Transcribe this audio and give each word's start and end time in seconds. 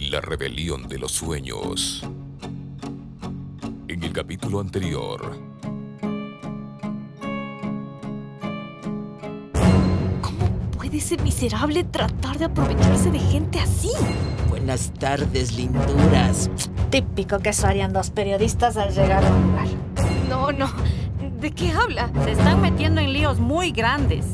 La 0.00 0.20
rebelión 0.20 0.88
de 0.88 0.98
los 0.98 1.12
sueños. 1.12 2.02
En 3.88 4.02
el 4.02 4.12
capítulo 4.12 4.60
anterior. 4.60 5.38
¿Cómo 10.20 10.70
puede 10.76 10.98
ese 10.98 11.16
miserable 11.18 11.82
tratar 11.84 12.38
de 12.38 12.44
aprovecharse 12.44 13.10
de 13.10 13.18
gente 13.18 13.58
así? 13.58 13.90
Buenas 14.50 14.92
tardes, 14.92 15.54
linduras. 15.54 16.50
Típico 16.90 17.38
que 17.38 17.48
eso 17.50 17.66
harían 17.66 17.92
dos 17.92 18.10
periodistas 18.10 18.76
al 18.76 18.94
llegar 18.94 19.24
a 19.24 19.34
un 19.34 19.42
lugar. 19.42 19.68
No, 20.28 20.52
no. 20.52 20.68
¿De 21.40 21.50
qué 21.52 21.70
habla? 21.70 22.10
Se 22.24 22.32
están 22.32 22.60
metiendo 22.60 23.00
en 23.00 23.12
líos 23.12 23.38
muy 23.38 23.70
grandes. 23.72 24.26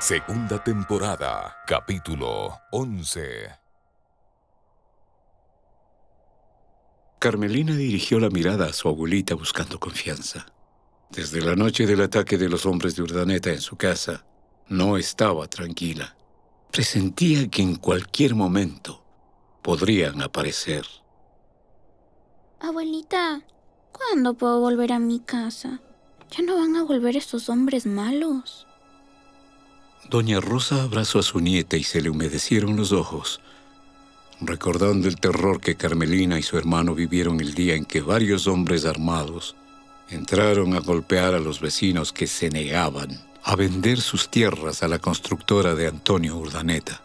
Segunda 0.00 0.62
temporada, 0.62 1.56
capítulo 1.66 2.56
11. 2.70 3.50
Carmelina 7.18 7.74
dirigió 7.74 8.20
la 8.20 8.30
mirada 8.30 8.66
a 8.66 8.72
su 8.72 8.88
abuelita 8.88 9.34
buscando 9.34 9.80
confianza. 9.80 10.46
Desde 11.10 11.40
la 11.40 11.56
noche 11.56 11.84
del 11.84 12.00
ataque 12.00 12.38
de 12.38 12.48
los 12.48 12.64
hombres 12.64 12.94
de 12.94 13.02
Urdaneta 13.02 13.50
en 13.50 13.60
su 13.60 13.76
casa, 13.76 14.24
no 14.68 14.96
estaba 14.96 15.48
tranquila. 15.48 16.16
Presentía 16.70 17.48
que 17.48 17.62
en 17.62 17.74
cualquier 17.74 18.36
momento 18.36 19.04
podrían 19.62 20.22
aparecer. 20.22 20.86
Abuelita, 22.60 23.42
¿cuándo 23.90 24.34
puedo 24.34 24.60
volver 24.60 24.92
a 24.92 25.00
mi 25.00 25.18
casa? 25.18 25.80
Ya 26.30 26.44
no 26.44 26.54
van 26.54 26.76
a 26.76 26.84
volver 26.84 27.16
esos 27.16 27.48
hombres 27.48 27.84
malos. 27.84 28.67
Doña 30.08 30.40
Rosa 30.40 30.82
abrazó 30.82 31.18
a 31.18 31.22
su 31.22 31.40
nieta 31.40 31.76
y 31.76 31.84
se 31.84 32.00
le 32.00 32.10
humedecieron 32.10 32.76
los 32.76 32.92
ojos, 32.92 33.40
recordando 34.40 35.08
el 35.08 35.16
terror 35.16 35.60
que 35.60 35.76
Carmelina 35.76 36.38
y 36.38 36.42
su 36.42 36.56
hermano 36.56 36.94
vivieron 36.94 37.40
el 37.40 37.54
día 37.54 37.74
en 37.74 37.84
que 37.84 38.00
varios 38.00 38.46
hombres 38.46 38.84
armados 38.84 39.56
entraron 40.10 40.74
a 40.74 40.80
golpear 40.80 41.34
a 41.34 41.40
los 41.40 41.60
vecinos 41.60 42.12
que 42.12 42.26
se 42.26 42.48
negaban 42.48 43.28
a 43.44 43.56
vender 43.56 44.00
sus 44.00 44.28
tierras 44.28 44.82
a 44.82 44.88
la 44.88 44.98
constructora 44.98 45.74
de 45.74 45.86
Antonio 45.86 46.36
Urdaneta. 46.36 47.00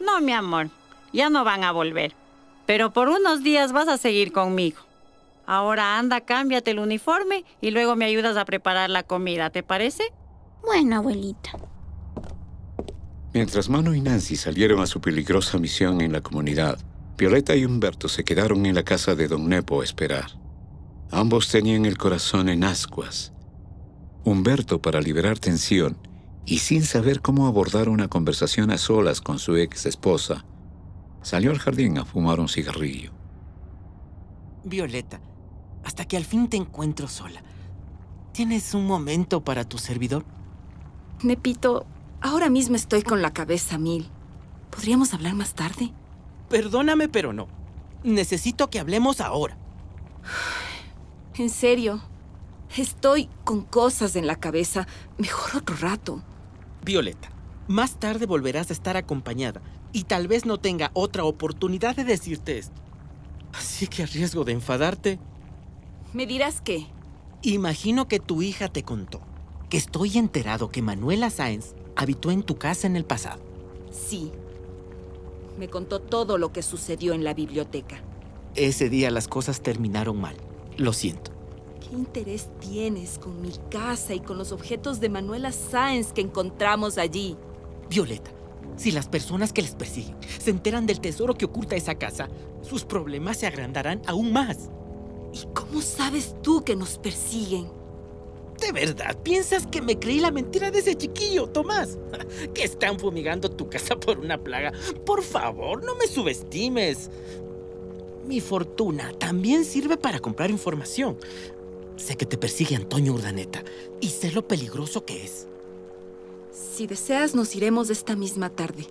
No, 0.00 0.20
mi 0.20 0.32
amor, 0.32 0.68
ya 1.12 1.30
no 1.30 1.44
van 1.44 1.62
a 1.62 1.70
volver. 1.70 2.14
Pero 2.66 2.90
por 2.90 3.08
unos 3.08 3.42
días 3.42 3.72
vas 3.72 3.86
a 3.86 3.98
seguir 3.98 4.32
conmigo. 4.32 4.80
Ahora 5.46 5.98
anda, 5.98 6.20
cámbiate 6.22 6.72
el 6.72 6.78
uniforme 6.78 7.44
y 7.60 7.70
luego 7.70 7.94
me 7.94 8.04
ayudas 8.04 8.36
a 8.36 8.44
preparar 8.44 8.90
la 8.90 9.02
comida, 9.02 9.50
¿te 9.50 9.62
parece? 9.62 10.12
Bueno, 10.64 10.96
abuelita. 10.96 11.52
Mientras 13.34 13.68
Mano 13.68 13.94
y 13.94 14.00
Nancy 14.00 14.36
salieron 14.36 14.80
a 14.80 14.86
su 14.86 15.00
peligrosa 15.00 15.58
misión 15.58 16.00
en 16.00 16.12
la 16.12 16.20
comunidad, 16.20 16.78
Violeta 17.16 17.56
y 17.56 17.64
Humberto 17.64 18.08
se 18.08 18.24
quedaron 18.24 18.66
en 18.66 18.74
la 18.74 18.82
casa 18.82 19.14
de 19.14 19.28
Don 19.28 19.48
Nepo 19.48 19.80
a 19.80 19.84
esperar. 19.84 20.30
Ambos 21.10 21.48
tenían 21.48 21.86
el 21.86 21.98
corazón 21.98 22.48
en 22.48 22.64
ascuas. 22.64 23.32
Humberto, 24.24 24.80
para 24.80 25.00
liberar 25.00 25.38
tensión 25.38 25.96
y 26.44 26.58
sin 26.58 26.82
saber 26.82 27.20
cómo 27.20 27.46
abordar 27.46 27.88
una 27.88 28.08
conversación 28.08 28.70
a 28.70 28.78
solas 28.78 29.20
con 29.20 29.38
su 29.38 29.56
ex 29.56 29.86
esposa, 29.86 30.44
salió 31.22 31.50
al 31.50 31.58
jardín 31.58 31.98
a 31.98 32.04
fumar 32.04 32.40
un 32.40 32.48
cigarrillo. 32.48 33.12
Violeta, 34.64 35.20
hasta 35.84 36.04
que 36.04 36.16
al 36.16 36.24
fin 36.24 36.48
te 36.48 36.56
encuentro 36.56 37.08
sola. 37.08 37.42
¿Tienes 38.32 38.74
un 38.74 38.86
momento 38.86 39.42
para 39.42 39.64
tu 39.64 39.78
servidor? 39.78 40.24
Nepito, 41.22 41.86
ahora 42.20 42.50
mismo 42.50 42.74
estoy 42.74 43.02
con 43.02 43.22
la 43.22 43.32
cabeza 43.32 43.78
mil. 43.78 44.08
¿Podríamos 44.70 45.14
hablar 45.14 45.34
más 45.34 45.54
tarde? 45.54 45.92
Perdóname, 46.48 47.08
pero 47.08 47.32
no. 47.32 47.46
Necesito 48.02 48.70
que 48.70 48.80
hablemos 48.80 49.20
ahora. 49.20 49.56
En 51.34 51.48
serio, 51.48 52.02
estoy 52.76 53.30
con 53.44 53.62
cosas 53.62 54.16
en 54.16 54.26
la 54.26 54.36
cabeza. 54.36 54.86
Mejor 55.16 55.56
otro 55.56 55.74
rato. 55.76 56.22
Violeta, 56.84 57.30
más 57.68 57.98
tarde 57.98 58.26
volverás 58.26 58.68
a 58.68 58.74
estar 58.74 58.98
acompañada 58.98 59.62
y 59.94 60.04
tal 60.04 60.28
vez 60.28 60.44
no 60.44 60.58
tenga 60.60 60.90
otra 60.92 61.24
oportunidad 61.24 61.96
de 61.96 62.04
decirte 62.04 62.58
esto. 62.58 62.82
Así 63.54 63.86
que 63.86 64.02
a 64.02 64.06
riesgo 64.06 64.44
de 64.44 64.52
enfadarte, 64.52 65.18
¿Me 66.12 66.26
dirás 66.26 66.60
qué? 66.60 66.86
imagino 67.40 68.08
que 68.08 68.20
tu 68.20 68.42
hija 68.42 68.68
te 68.68 68.82
contó 68.82 69.22
que 69.72 69.78
estoy 69.78 70.18
enterado 70.18 70.68
que 70.68 70.82
Manuela 70.82 71.30
Sáenz 71.30 71.72
habitó 71.96 72.30
en 72.30 72.42
tu 72.42 72.58
casa 72.58 72.86
en 72.86 72.94
el 72.94 73.06
pasado. 73.06 73.40
Sí. 73.90 74.30
Me 75.58 75.68
contó 75.68 75.98
todo 75.98 76.36
lo 76.36 76.52
que 76.52 76.60
sucedió 76.60 77.14
en 77.14 77.24
la 77.24 77.32
biblioteca. 77.32 78.02
Ese 78.54 78.90
día 78.90 79.10
las 79.10 79.28
cosas 79.28 79.62
terminaron 79.62 80.20
mal. 80.20 80.36
Lo 80.76 80.92
siento. 80.92 81.30
¿Qué 81.80 81.96
interés 81.96 82.50
tienes 82.60 83.18
con 83.18 83.40
mi 83.40 83.52
casa 83.70 84.12
y 84.12 84.20
con 84.20 84.36
los 84.36 84.52
objetos 84.52 85.00
de 85.00 85.08
Manuela 85.08 85.52
Sáenz 85.52 86.12
que 86.12 86.20
encontramos 86.20 86.98
allí? 86.98 87.38
Violeta, 87.88 88.30
si 88.76 88.90
las 88.90 89.08
personas 89.08 89.54
que 89.54 89.62
les 89.62 89.74
persiguen 89.74 90.18
se 90.38 90.50
enteran 90.50 90.84
del 90.84 91.00
tesoro 91.00 91.32
que 91.32 91.46
oculta 91.46 91.76
esa 91.76 91.94
casa, 91.94 92.28
sus 92.60 92.84
problemas 92.84 93.38
se 93.38 93.46
agrandarán 93.46 94.02
aún 94.06 94.34
más. 94.34 94.68
¿Y 95.32 95.46
cómo 95.54 95.80
sabes 95.80 96.36
tú 96.42 96.62
que 96.62 96.76
nos 96.76 96.98
persiguen? 96.98 97.80
¿De 98.62 98.70
verdad 98.70 99.18
piensas 99.24 99.66
que 99.66 99.82
me 99.82 99.98
creí 99.98 100.20
la 100.20 100.30
mentira 100.30 100.70
de 100.70 100.78
ese 100.78 100.94
chiquillo, 100.94 101.48
Tomás? 101.48 101.98
Que 102.54 102.62
están 102.62 102.98
fumigando 102.98 103.50
tu 103.50 103.68
casa 103.68 103.98
por 103.98 104.20
una 104.20 104.38
plaga. 104.38 104.72
Por 105.04 105.22
favor, 105.22 105.84
no 105.84 105.96
me 105.96 106.06
subestimes. 106.06 107.10
Mi 108.26 108.40
fortuna 108.40 109.12
también 109.18 109.64
sirve 109.64 109.96
para 109.96 110.20
comprar 110.20 110.50
información. 110.50 111.18
Sé 111.96 112.16
que 112.16 112.24
te 112.24 112.38
persigue 112.38 112.76
Antonio 112.76 113.12
Urdaneta 113.12 113.64
y 114.00 114.10
sé 114.10 114.30
lo 114.30 114.46
peligroso 114.46 115.04
que 115.04 115.24
es. 115.24 115.48
Si 116.52 116.86
deseas, 116.86 117.34
nos 117.34 117.56
iremos 117.56 117.90
esta 117.90 118.14
misma 118.14 118.48
tarde. 118.48 118.86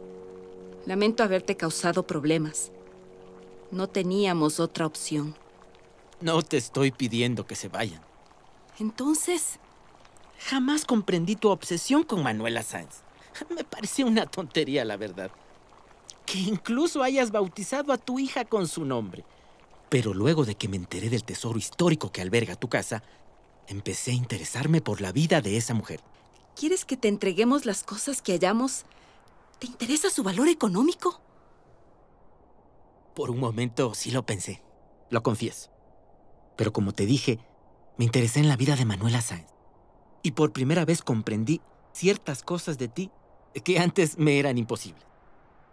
Lamento 0.86 1.24
haberte 1.24 1.56
causado 1.56 2.04
problemas. 2.06 2.72
No 3.72 3.88
teníamos 3.88 4.60
otra 4.60 4.86
opción. 4.86 5.36
No 6.20 6.42
te 6.42 6.58
estoy 6.58 6.92
pidiendo 6.92 7.48
que 7.48 7.56
se 7.56 7.70
vayan. 7.70 8.11
Entonces, 8.82 9.60
Jamás 10.46 10.86
comprendí 10.86 11.36
tu 11.36 11.50
obsesión 11.50 12.04
con 12.04 12.24
Manuela 12.24 12.64
Sáenz. 12.64 13.04
Me 13.56 13.64
pareció 13.64 14.08
una 14.08 14.26
tontería, 14.26 14.84
la 14.86 14.98
verdad. 14.98 15.32
Que 16.26 16.40
incluso 16.40 17.04
hayas 17.04 17.32
bautizado 17.32 17.94
a 17.94 17.98
tu 17.98 18.20
hija 18.20 18.46
con 18.46 18.68
su 18.68 18.84
nombre. 18.86 19.24
Pero 19.90 20.14
luego 20.14 20.46
de 20.46 20.56
que 20.56 20.68
me 20.70 20.78
enteré 20.78 21.10
del 21.10 21.26
tesoro 21.26 21.60
histórico 21.60 22.12
que 22.12 22.22
alberga 22.22 22.56
tu 22.56 22.70
casa, 22.70 23.04
empecé 23.68 24.12
a 24.12 24.16
interesarme 24.16 24.82
por 24.82 25.02
la 25.02 25.12
vida 25.12 25.42
de 25.42 25.58
esa 25.58 25.74
mujer. 25.74 26.02
¿quieres 26.56 26.86
que 26.86 26.98
te 26.98 27.08
entreguemos 27.08 27.66
las 27.66 27.84
cosas 27.84 28.22
que 28.22 28.34
hallamos? 28.34 28.86
¿Te 29.60 29.68
interesa 29.68 30.10
su 30.10 30.24
valor 30.24 30.48
económico? 30.48 31.20
Por 33.16 33.32
un 33.32 33.40
momento 33.40 33.94
sí 33.94 34.12
lo 34.12 34.26
pensé, 34.26 34.62
lo 35.10 35.24
confieso. 35.24 35.70
Pero 36.56 36.72
como 36.72 36.94
te 36.94 37.06
dije, 37.06 37.40
me 37.98 38.06
interesé 38.06 38.40
en 38.40 38.48
la 38.48 38.56
vida 38.56 38.76
de 38.76 38.86
Manuela 38.86 39.22
Sáenz. 39.22 39.48
Y 40.24 40.32
por 40.32 40.52
primera 40.52 40.86
vez 40.86 41.02
comprendí 41.02 41.62
ciertas 41.94 42.44
cosas 42.44 42.78
de 42.78 42.88
ti 42.88 43.12
que 43.64 43.80
antes 43.80 44.18
me 44.18 44.40
eran 44.40 44.58
imposibles. 44.58 45.04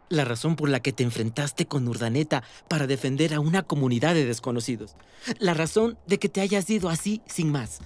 La 0.09 0.25
razón 0.25 0.56
por 0.56 0.70
la 0.70 0.81
que 0.81 0.93
te 0.93 1.03
enfrentaste 1.03 1.67
con 1.67 1.87
Urdaneta 1.87 2.43
para 2.69 2.87
defender 2.87 3.35
a 3.35 3.41
una 3.41 3.62
comunidad 3.62 4.15
de 4.15 4.25
desconocidos. 4.25 4.97
La 5.38 5.53
razón 5.53 5.99
de 6.06 6.19
que 6.19 6.31
te 6.31 6.41
hayas 6.41 6.69
ido 6.70 6.88
así 6.88 7.20
sin 7.26 7.53
más. 7.53 7.81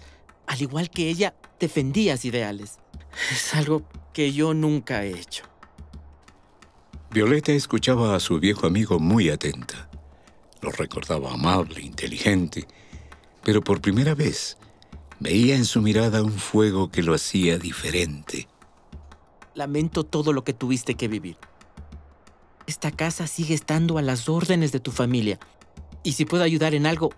Al 0.47 0.63
igual 0.63 0.89
que 0.89 1.09
ella, 1.09 1.35
defendías 1.59 2.25
ideales. 2.25 2.79
Es 3.31 3.55
algo 3.55 3.83
que 4.13 4.33
yo 4.33 4.55
nunca 4.55 5.05
he 5.05 5.11
hecho. 5.11 5.45
Violeta 7.11 7.53
escuchaba 7.53 8.15
a 8.15 8.21
su 8.21 8.39
viejo 8.39 8.67
amigo 8.67 8.99
muy 8.99 9.29
atenta. 9.29 9.91
Lo 10.63 10.71
recordaba 10.71 11.33
amable, 11.33 11.83
inteligente, 11.83 12.67
pero 13.45 13.63
por 13.63 13.81
primera 13.81 14.15
vez 14.15 14.57
veía 15.21 15.55
en 15.55 15.65
su 15.65 15.81
mirada 15.83 16.23
un 16.23 16.33
fuego 16.33 16.91
que 16.91 17.03
lo 17.03 17.15
hacía 17.15 17.59
diferente. 17.59 18.49
lamento 19.55 20.05
todo 20.05 20.33
lo 20.33 20.45
que 20.45 20.53
tuviste 20.55 20.95
que 20.95 21.09
vivir. 21.09 21.37
Esta 22.67 22.91
casa 22.91 23.27
sigue 23.27 23.55
estando 23.55 23.99
a 23.99 24.03
las 24.03 24.29
órdenes 24.29 24.73
de 24.73 24.81
tu 24.81 24.93
familia. 24.93 25.39
Y 26.03 26.13
si 26.13 26.25
puedo 26.25 26.43
ayudar 26.43 26.75
en 26.75 26.87
algo, 26.87 27.11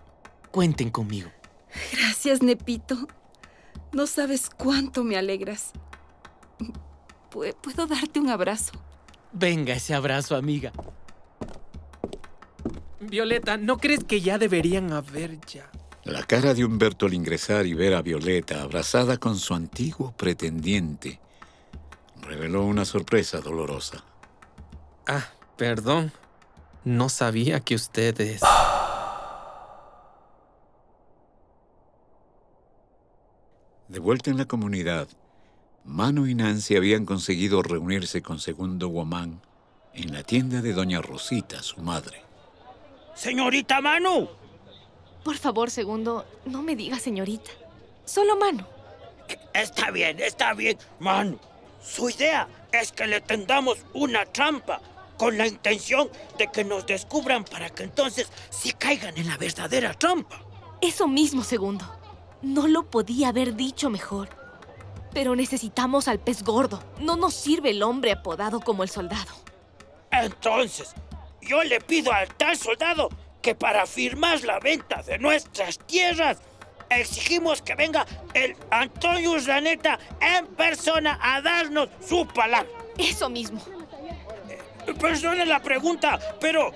cuenten 0.51 0.89
conmigo. 0.89 1.29
Gracias, 1.93 2.41
Nepito. 2.41 3.07
No 3.93 4.05
sabes 4.05 4.49
cuánto 4.49 5.03
me 5.03 5.17
alegras. 5.17 5.71
¿Puedo 7.29 7.87
darte 7.87 8.19
un 8.19 8.29
abrazo? 8.29 8.73
Venga 9.31 9.73
ese 9.73 9.93
abrazo, 9.93 10.35
amiga. 10.35 10.71
Violeta, 12.99 13.57
¿no 13.57 13.77
crees 13.77 14.03
que 14.03 14.21
ya 14.21 14.37
deberían 14.37 14.91
haber 14.91 15.39
ya? 15.45 15.69
La 16.05 16.21
cara 16.21 16.53
de 16.53 16.63
Humberto 16.63 17.07
al 17.07 17.15
ingresar 17.15 17.65
y 17.65 17.73
ver 17.73 17.95
a 17.95 18.03
Violeta 18.03 18.61
abrazada 18.61 19.17
con 19.17 19.39
su 19.39 19.55
antiguo 19.55 20.11
pretendiente 20.11 21.19
reveló 22.21 22.63
una 22.63 22.85
sorpresa 22.85 23.41
dolorosa. 23.41 24.03
Ah, 25.07 25.25
perdón. 25.57 26.11
No 26.83 27.09
sabía 27.09 27.59
que 27.59 27.73
ustedes... 27.73 28.41
De 33.87 33.99
vuelta 33.99 34.29
en 34.29 34.37
la 34.37 34.45
comunidad, 34.45 35.07
Mano 35.85 36.27
y 36.27 36.35
Nancy 36.35 36.75
habían 36.75 37.05
conseguido 37.05 37.63
reunirse 37.63 38.21
con 38.21 38.39
Segundo 38.39 38.89
Guamán 38.89 39.41
en 39.93 40.13
la 40.13 40.21
tienda 40.21 40.61
de 40.61 40.73
Doña 40.73 41.01
Rosita, 41.01 41.63
su 41.63 41.81
madre. 41.81 42.21
¡Señorita 43.15 43.81
Manu! 43.81 44.44
Por 45.25 45.37
favor, 45.37 45.71
Segundo, 45.71 46.23
no 46.45 46.61
me 46.61 46.75
diga 46.75 46.99
señorita. 46.99 47.49
Solo 48.05 48.37
Manu. 48.37 48.63
Está 49.55 49.89
bien, 49.89 50.19
está 50.19 50.53
bien, 50.53 50.77
Manu. 50.99 51.39
Su 51.81 52.11
idea 52.11 52.47
es 52.71 52.91
que 52.91 53.07
le 53.07 53.21
tendamos 53.21 53.79
una 53.95 54.27
trampa 54.27 54.79
con 55.17 55.35
la 55.35 55.47
intención 55.47 56.11
de 56.37 56.51
que 56.51 56.63
nos 56.63 56.85
descubran 56.85 57.43
para 57.43 57.71
que 57.71 57.81
entonces 57.81 58.31
sí 58.51 58.71
caigan 58.73 59.17
en 59.17 59.27
la 59.27 59.35
verdadera 59.37 59.95
trampa. 59.95 60.39
Eso 60.79 61.07
mismo, 61.07 61.43
Segundo. 61.43 61.85
No 62.43 62.67
lo 62.67 62.91
podía 62.91 63.29
haber 63.29 63.55
dicho 63.55 63.89
mejor. 63.89 64.29
Pero 65.11 65.35
necesitamos 65.35 66.07
al 66.07 66.19
pez 66.19 66.43
gordo. 66.43 66.83
No 66.99 67.15
nos 67.15 67.33
sirve 67.33 67.71
el 67.71 67.81
hombre 67.81 68.11
apodado 68.11 68.59
como 68.59 68.83
el 68.83 68.89
soldado. 68.89 69.33
Entonces, 70.11 70.93
yo 71.41 71.63
le 71.63 71.81
pido 71.81 72.13
al 72.13 72.27
tal 72.35 72.55
soldado 72.55 73.09
que 73.45 73.53
para 73.53 73.85
firmar 73.85 74.41
la 74.41 74.57
venta 74.57 75.03
de 75.03 75.19
nuestras 75.19 75.77
tierras, 75.77 76.39
exigimos 76.89 77.61
que 77.61 77.75
venga 77.75 78.03
el 78.33 78.55
Antonio 78.71 79.33
Urdaneta 79.33 79.99
en 80.19 80.47
persona 80.47 81.19
a 81.21 81.43
darnos 81.43 81.89
su 82.03 82.27
palabra. 82.27 82.67
Eso 82.97 83.29
mismo. 83.29 83.63
Eh, 84.49 84.93
perdone 84.99 85.45
la 85.45 85.61
pregunta, 85.61 86.19
pero 86.41 86.71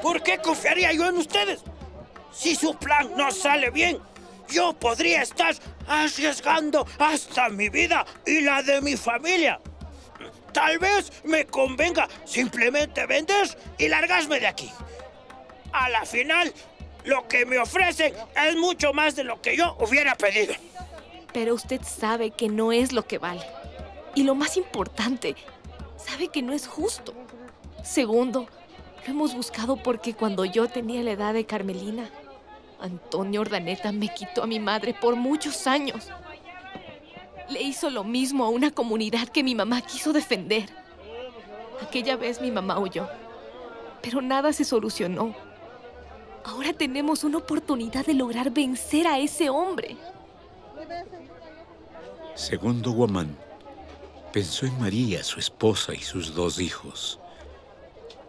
¿por 0.00 0.22
qué 0.22 0.38
confiaría 0.38 0.90
yo 0.94 1.06
en 1.06 1.18
ustedes? 1.18 1.60
Si 2.32 2.54
su 2.54 2.74
plan 2.76 3.10
no 3.14 3.30
sale 3.30 3.68
bien, 3.68 3.98
yo 4.48 4.72
podría 4.72 5.20
estar 5.20 5.54
arriesgando 5.86 6.86
hasta 6.98 7.50
mi 7.50 7.68
vida 7.68 8.06
y 8.24 8.40
la 8.40 8.62
de 8.62 8.80
mi 8.80 8.96
familia. 8.96 9.60
Tal 10.54 10.78
vez 10.78 11.12
me 11.24 11.44
convenga 11.44 12.08
simplemente 12.24 13.04
vender 13.04 13.54
y 13.76 13.88
largarme 13.88 14.40
de 14.40 14.46
aquí. 14.46 14.72
A 15.72 15.88
la 15.88 16.04
final, 16.04 16.52
lo 17.04 17.28
que 17.28 17.46
me 17.46 17.58
ofrecen 17.58 18.12
es 18.46 18.56
mucho 18.56 18.92
más 18.92 19.16
de 19.16 19.24
lo 19.24 19.40
que 19.40 19.56
yo 19.56 19.76
hubiera 19.80 20.14
pedido. 20.16 20.54
Pero 21.32 21.54
usted 21.54 21.80
sabe 21.82 22.30
que 22.30 22.48
no 22.48 22.72
es 22.72 22.92
lo 22.92 23.06
que 23.06 23.18
vale. 23.18 23.46
Y 24.14 24.24
lo 24.24 24.34
más 24.34 24.56
importante, 24.56 25.36
sabe 25.96 26.28
que 26.28 26.42
no 26.42 26.52
es 26.52 26.66
justo. 26.66 27.14
Segundo, 27.84 28.48
lo 29.04 29.10
hemos 29.12 29.34
buscado 29.34 29.76
porque 29.76 30.14
cuando 30.14 30.44
yo 30.44 30.68
tenía 30.68 31.02
la 31.02 31.12
edad 31.12 31.34
de 31.34 31.46
Carmelina, 31.46 32.10
Antonio 32.80 33.40
Ordaneta 33.42 33.92
me 33.92 34.08
quitó 34.08 34.42
a 34.42 34.46
mi 34.46 34.58
madre 34.58 34.94
por 34.94 35.16
muchos 35.16 35.66
años. 35.66 36.08
Le 37.48 37.62
hizo 37.62 37.90
lo 37.90 38.02
mismo 38.02 38.44
a 38.44 38.48
una 38.48 38.70
comunidad 38.70 39.28
que 39.28 39.44
mi 39.44 39.54
mamá 39.54 39.80
quiso 39.80 40.12
defender. 40.12 40.68
Aquella 41.80 42.16
vez 42.16 42.40
mi 42.40 42.50
mamá 42.50 42.78
huyó, 42.78 43.08
pero 44.02 44.20
nada 44.20 44.52
se 44.52 44.64
solucionó. 44.64 45.45
Ahora 46.46 46.72
tenemos 46.72 47.24
una 47.24 47.38
oportunidad 47.38 48.06
de 48.06 48.14
lograr 48.14 48.52
vencer 48.52 49.08
a 49.08 49.18
ese 49.18 49.50
hombre. 49.50 49.96
Segundo 52.36 52.92
Guamán, 52.92 53.36
pensó 54.32 54.64
en 54.64 54.78
María, 54.78 55.24
su 55.24 55.40
esposa 55.40 55.92
y 55.92 55.98
sus 55.98 56.36
dos 56.36 56.60
hijos. 56.60 57.18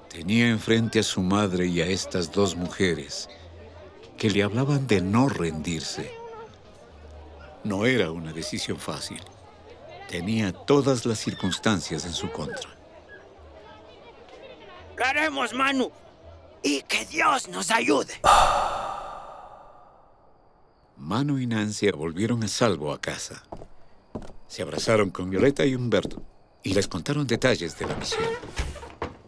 Tenía 0.10 0.50
enfrente 0.50 1.00
a 1.00 1.04
su 1.04 1.22
madre 1.22 1.68
y 1.68 1.80
a 1.82 1.86
estas 1.86 2.32
dos 2.32 2.56
mujeres 2.56 3.30
que 4.18 4.32
le 4.32 4.42
hablaban 4.42 4.88
de 4.88 5.00
no 5.00 5.30
rendirse. 5.30 6.12
No 7.64 7.86
era 7.86 8.12
una 8.12 8.34
decisión 8.34 8.80
fácil. 8.80 9.22
Tenía 10.10 10.54
todas 10.54 11.06
las 11.06 11.20
circunstancias 11.20 12.04
en 12.04 12.14
su 12.14 12.32
contra. 12.32 12.72
Lo 14.98 15.06
haremos, 15.06 15.54
Manu. 15.54 15.92
Y 16.64 16.82
que 16.84 17.06
Dios 17.06 17.48
nos 17.50 17.72
ayude. 17.72 18.14
Manu 20.98 21.38
y 21.38 21.48
Nancy 21.48 21.90
volvieron 21.92 22.44
a 22.44 22.48
salvo 22.48 22.92
a 22.92 23.00
casa. 23.00 23.44
Se 24.48 24.62
abrazaron 24.62 25.10
con 25.10 25.30
Violeta 25.30 25.66
y 25.66 25.76
Humberto 25.76 26.24
y 26.64 26.74
les 26.74 26.88
contaron 26.88 27.28
detalles 27.28 27.78
de 27.78 27.86
la 27.86 27.96
misión. 27.96 28.30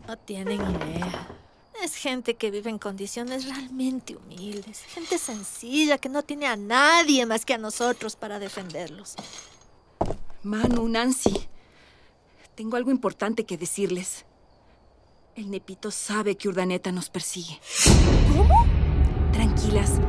No 0.08 0.18
tienen 0.18 0.60
idea. 0.60 1.28
Es 1.84 1.96
gente 1.96 2.36
que 2.36 2.52
vive 2.52 2.70
en 2.70 2.80
condiciones 2.80 3.46
realmente 3.46 4.18
humildes, 4.18 4.82
gente 4.82 5.18
sencilla 5.18 5.98
que 5.98 6.10
no 6.10 6.24
tiene 6.24 6.48
a 6.48 6.58
nadie 6.58 7.26
más 7.26 7.46
que 7.46 7.54
a 7.54 7.58
nosotros 7.58 8.18
para 8.18 8.40
defenderlos. 8.40 9.16
Manu, 10.44 10.90
Nancy, 10.90 11.48
tengo 12.56 12.76
algo 12.76 12.92
importante 12.92 13.46
que 13.46 13.58
decirles. 13.58 14.26
El 15.36 15.52
Nepito 15.52 15.92
sabe 15.92 16.36
que 16.36 16.50
Urdaneta 16.50 16.92
nos 16.92 17.10
persigue. 17.10 17.60
¿Cómo? 18.36 18.66
Tranquilas, 19.32 20.00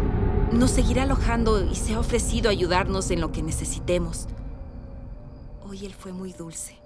nos 0.52 0.70
seguirá 0.72 1.04
alojando 1.04 1.64
y 1.64 1.76
se 1.76 1.94
ha 1.94 2.00
ofrecido 2.00 2.48
a 2.48 2.52
ayudarnos 2.52 3.10
en 3.10 3.20
lo 3.20 3.30
que 3.30 3.42
necesitemos. 3.42 4.26
Hoy 5.62 5.86
él 5.86 5.94
fue 5.94 6.12
muy 6.12 6.32
dulce. 6.32 6.76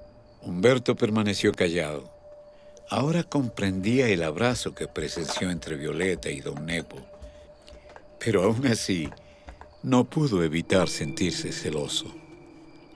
Humberto 0.43 0.95
permaneció 0.95 1.53
callado. 1.53 2.13
Ahora 2.91 3.23
comprendía 3.23 4.09
el 4.09 4.23
abrazo 4.23 4.75
que 4.75 4.89
presenció 4.89 5.51
entre 5.51 5.77
Violeta 5.77 6.29
y 6.29 6.41
don 6.41 6.67
Nepo. 6.67 6.99
Pero 8.19 8.43
aún 8.43 8.67
así, 8.67 9.09
no 9.83 10.05
pudo 10.05 10.43
evitar 10.43 10.89
sentirse 10.89 11.51
celoso. 11.51 12.07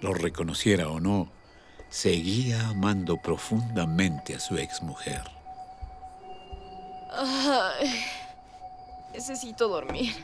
Lo 0.02 0.12
reconociera 0.12 0.88
o 0.88 1.00
no, 1.00 1.32
seguía 1.90 2.68
amando 2.68 3.16
profundamente 3.16 4.34
a 4.34 4.40
su 4.40 4.56
exmujer. 4.56 5.22
Ay, 7.10 8.04
necesito 9.12 9.68
dormir. 9.68 10.14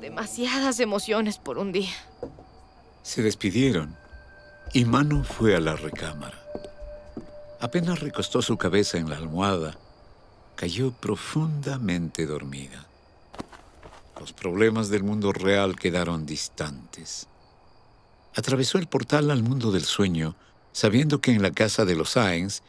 Demasiadas 0.00 0.78
emociones 0.80 1.38
por 1.38 1.58
un 1.58 1.72
día. 1.72 1.94
Se 3.02 3.22
despidieron 3.22 3.96
y 4.72 4.84
Mano 4.84 5.24
fue 5.24 5.56
a 5.56 5.60
la 5.60 5.76
recámara. 5.76 6.38
Apenas 7.60 8.00
recostó 8.00 8.40
su 8.42 8.56
cabeza 8.56 8.98
en 8.98 9.10
la 9.10 9.16
almohada, 9.16 9.76
cayó 10.54 10.92
profundamente 10.92 12.26
dormida. 12.26 12.86
Los 14.20 14.32
problemas 14.32 14.88
del 14.88 15.02
mundo 15.02 15.32
real 15.32 15.76
quedaron 15.76 16.26
distantes. 16.26 17.26
Atravesó 18.36 18.78
el 18.78 18.86
portal 18.86 19.30
al 19.30 19.42
mundo 19.42 19.72
del 19.72 19.84
sueño, 19.84 20.36
sabiendo 20.78 21.20
que 21.20 21.32
en 21.32 21.42
la 21.42 21.50
casa 21.50 21.84
de 21.84 21.96
los 21.96 22.10
Sáenz 22.10 22.62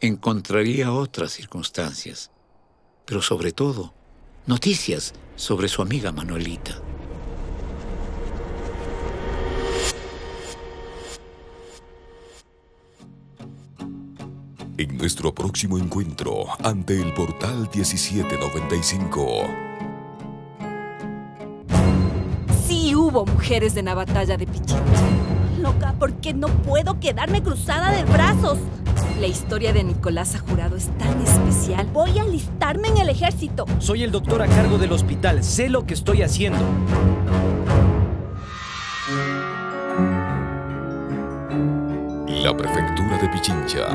encontraría 0.00 0.94
otras 0.94 1.32
circunstancias, 1.32 2.30
pero 3.04 3.20
sobre 3.20 3.52
todo, 3.52 3.92
noticias 4.46 5.12
sobre 5.36 5.68
su 5.68 5.82
amiga 5.82 6.10
Manuelita. 6.10 6.80
En 14.78 14.96
nuestro 14.96 15.34
próximo 15.34 15.76
encuentro 15.76 16.46
ante 16.64 16.98
el 16.98 17.12
portal 17.12 17.68
1795. 17.74 19.44
Sí 22.66 22.94
hubo 22.94 23.26
mujeres 23.26 23.76
en 23.76 23.84
la 23.84 23.94
batalla 23.94 24.38
de 24.38 24.46
Pichincha. 24.46 25.39
Loca, 25.72 25.94
porque 25.98 26.34
no 26.34 26.48
puedo 26.48 26.98
quedarme 26.98 27.42
cruzada 27.42 27.92
de 27.92 28.04
brazos. 28.04 28.58
La 29.20 29.26
historia 29.26 29.72
de 29.72 29.84
Nicolás 29.84 30.36
Jurado 30.48 30.76
es 30.76 30.88
tan 30.98 31.20
especial. 31.20 31.86
Voy 31.92 32.18
a 32.18 32.22
alistarme 32.22 32.88
en 32.88 32.98
el 32.98 33.08
ejército. 33.08 33.66
Soy 33.78 34.02
el 34.02 34.10
doctor 34.10 34.42
a 34.42 34.46
cargo 34.46 34.78
del 34.78 34.92
hospital. 34.92 35.44
Sé 35.44 35.68
lo 35.68 35.86
que 35.86 35.94
estoy 35.94 36.22
haciendo. 36.22 36.58
La 42.42 42.56
Prefectura 42.56 43.18
de 43.18 43.28
Pichincha, 43.28 43.88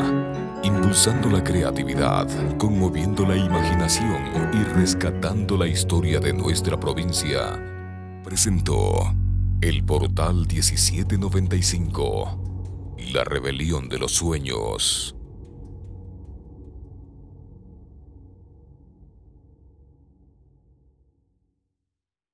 impulsando 0.63 1.29
la 1.29 1.43
creatividad, 1.43 2.27
conmoviendo 2.57 3.25
la 3.25 3.35
imaginación 3.35 4.51
y 4.53 4.63
rescatando 4.75 5.57
la 5.57 5.67
historia 5.67 6.19
de 6.19 6.31
nuestra 6.31 6.79
provincia, 6.79 7.59
presentó 8.23 9.13
El 9.65 9.83
Portal 9.83 10.45
1795, 10.47 12.97
La 13.11 13.23
Rebelión 13.23 13.89
de 13.89 13.97
los 13.97 14.11
Sueños. 14.11 15.15